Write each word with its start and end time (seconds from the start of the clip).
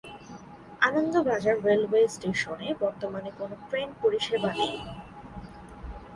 Anandabazar 0.81 1.57
railway 1.65 2.01
স্টেশনে 2.07 2.67
বর্তমানে 2.81 3.29
কোন 3.37 3.51
ট্রেন 3.67 3.89
পরিষেবা 4.01 4.49
নেই। 4.53 4.75